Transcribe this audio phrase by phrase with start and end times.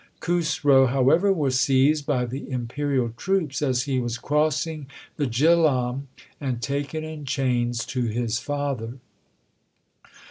[0.19, 6.07] Khusro, however, was seized by the imperial troops as he was crossing the Jihlam,
[6.39, 8.97] and taken in chains to his father.